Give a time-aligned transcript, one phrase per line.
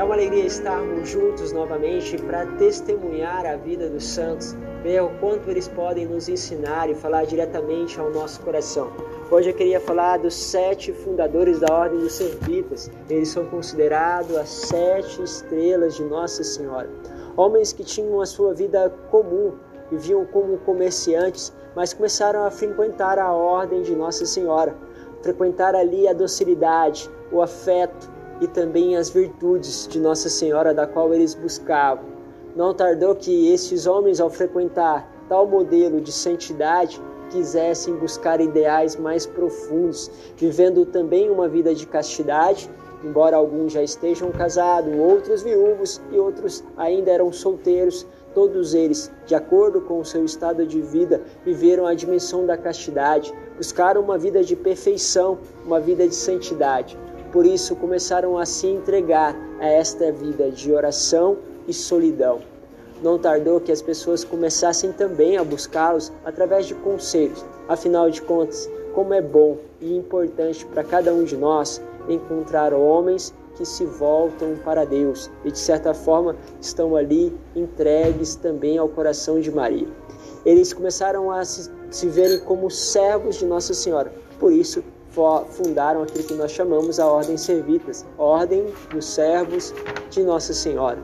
[0.00, 5.50] É uma alegria estarmos juntos novamente para testemunhar a vida dos santos, ver o quanto
[5.50, 8.90] eles podem nos ensinar e falar diretamente ao nosso coração.
[9.30, 12.90] Hoje eu queria falar dos sete fundadores da Ordem dos Servitas.
[13.10, 16.88] Eles são considerados as sete estrelas de Nossa Senhora.
[17.36, 19.52] Homens que tinham a sua vida comum,
[19.90, 24.74] viviam como comerciantes, mas começaram a frequentar a Ordem de Nossa Senhora,
[25.20, 31.12] frequentar ali a docilidade, o afeto, e também as virtudes de Nossa Senhora da qual
[31.12, 32.04] eles buscavam.
[32.56, 39.24] Não tardou que estes homens, ao frequentar tal modelo de santidade, quisessem buscar ideais mais
[39.24, 42.68] profundos, vivendo também uma vida de castidade,
[43.04, 49.34] embora alguns já estejam casados, outros viúvos e outros ainda eram solteiros, todos eles, de
[49.34, 54.42] acordo com o seu estado de vida, viveram a dimensão da castidade, buscaram uma vida
[54.42, 56.98] de perfeição, uma vida de santidade.
[57.32, 61.36] Por isso começaram a se entregar a esta vida de oração
[61.68, 62.40] e solidão.
[63.02, 67.44] Não tardou que as pessoas começassem também a buscá-los através de conselhos.
[67.68, 73.32] Afinal de contas, como é bom e importante para cada um de nós encontrar homens
[73.54, 79.40] que se voltam para Deus e de certa forma estão ali entregues também ao coração
[79.40, 79.86] de Maria.
[80.44, 84.12] Eles começaram a se, se verem como servos de Nossa Senhora.
[84.38, 84.82] Por isso,
[85.50, 89.74] fundaram aquilo que nós chamamos a Ordem Servitas, Ordem dos Servos
[90.10, 90.98] de Nossa Senhora,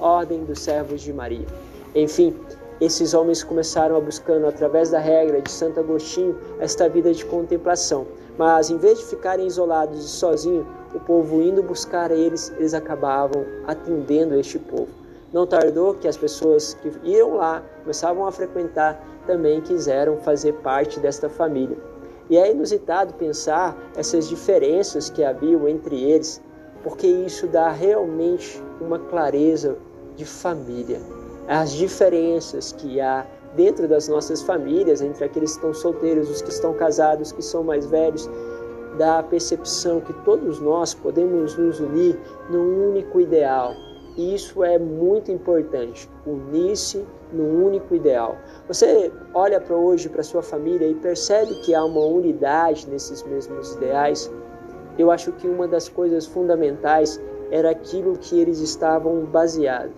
[0.00, 1.46] Ordem dos Servos de Maria.
[1.94, 2.34] Enfim,
[2.80, 8.06] esses homens começaram a buscando através da regra de Santo Agostinho esta vida de contemplação.
[8.36, 13.44] Mas em vez de ficarem isolados e sozinhos, o povo indo buscar eles, eles acabavam
[13.66, 14.88] atendendo este povo.
[15.32, 21.00] Não tardou que as pessoas que iam lá, começavam a frequentar, também quiseram fazer parte
[21.00, 21.76] desta família.
[22.30, 26.40] E é inusitado pensar essas diferenças que haviam entre eles,
[26.82, 29.76] porque isso dá realmente uma clareza
[30.16, 31.00] de família.
[31.46, 36.50] As diferenças que há dentro das nossas famílias, entre aqueles que estão solteiros, os que
[36.50, 38.28] estão casados, que são mais velhos,
[38.98, 42.18] dá a percepção que todos nós podemos nos unir
[42.50, 43.74] num único ideal,
[44.16, 48.36] isso é muito importante, unir-se num único ideal.
[48.68, 53.74] Você olha para hoje, para sua família e percebe que há uma unidade nesses mesmos
[53.74, 54.30] ideais.
[54.96, 57.20] Eu acho que uma das coisas fundamentais
[57.50, 59.92] era aquilo que eles estavam baseados,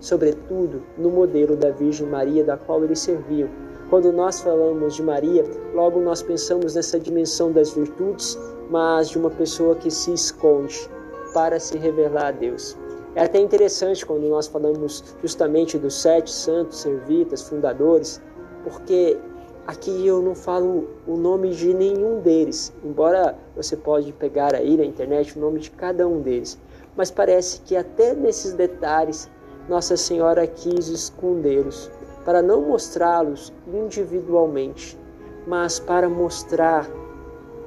[0.00, 3.50] sobretudo no modelo da Virgem Maria da qual eles serviam.
[3.90, 8.38] Quando nós falamos de Maria, logo nós pensamos nessa dimensão das virtudes,
[8.70, 10.88] mas de uma pessoa que se esconde
[11.34, 12.76] para se revelar a Deus.
[13.14, 18.22] É até interessante quando nós falamos justamente dos sete santos servitas, fundadores,
[18.64, 19.18] porque
[19.66, 24.84] aqui eu não falo o nome de nenhum deles, embora você pode pegar aí na
[24.84, 26.58] internet o nome de cada um deles.
[26.96, 29.30] Mas parece que até nesses detalhes
[29.68, 31.90] Nossa Senhora quis escondê-los,
[32.24, 34.98] para não mostrá-los individualmente,
[35.46, 36.88] mas para mostrar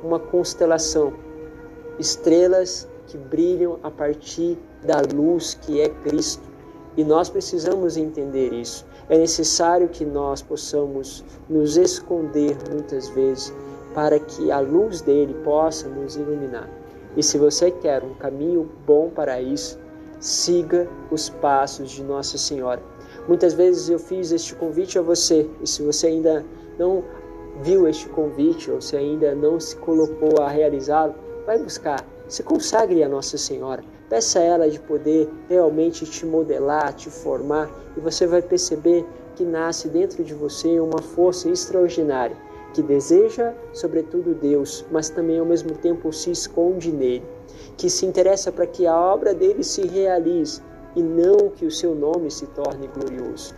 [0.04, 1.14] uma constelação,
[2.00, 6.44] estrelas que brilham a partir da luz que é Cristo.
[6.98, 8.86] E nós precisamos entender isso.
[9.10, 13.54] É necessário que nós possamos nos esconder muitas vezes
[13.94, 16.70] para que a luz dele possa nos iluminar.
[17.18, 19.80] E se você quer um caminho bom para isso,
[20.20, 22.82] siga os passos de Nossa Senhora.
[23.28, 26.46] Muitas vezes eu fiz este convite a você, e se você ainda
[26.78, 27.04] não
[27.62, 33.04] viu este convite ou se ainda não se colocou a realizá-lo, vai buscar se consagre
[33.04, 33.84] a Nossa Senhora.
[34.10, 39.06] Peça a ela de poder realmente te modelar, te formar, e você vai perceber
[39.36, 42.38] que nasce dentro de você uma força extraordinária
[42.76, 47.24] que deseja, sobretudo, Deus, mas também ao mesmo tempo se esconde nele,
[47.78, 50.62] que se interessa para que a obra dele se realize
[50.94, 53.56] e não que o seu nome se torne glorioso.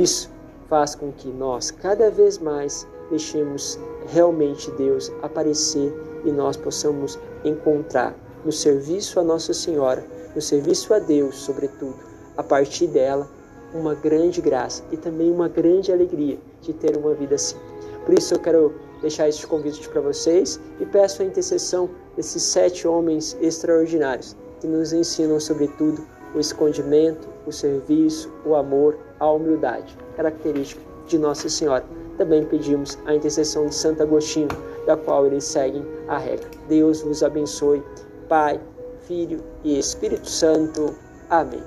[0.00, 0.30] Isso
[0.68, 3.78] faz com que nós cada vez mais deixemos
[4.08, 5.92] realmente Deus aparecer
[6.24, 8.14] e nós possamos encontrar
[8.44, 10.04] no serviço a Nossa Senhora,
[10.34, 11.96] no serviço a Deus, sobretudo,
[12.36, 13.28] a partir dela,
[13.74, 17.56] uma grande graça e também uma grande alegria de ter uma vida assim.
[18.04, 22.86] Por isso eu quero deixar este convite para vocês e peço a intercessão desses sete
[22.86, 30.80] homens extraordinários que nos ensinam, sobretudo, o escondimento, o serviço, o amor, a humildade, característica
[31.06, 31.84] de Nossa Senhora
[32.16, 34.48] também pedimos a intercessão de Santo Agostinho,
[34.86, 36.48] da qual eles seguem a regra.
[36.68, 37.82] Deus vos abençoe,
[38.28, 38.60] Pai,
[39.06, 40.94] Filho e Espírito Santo.
[41.30, 41.62] Amém.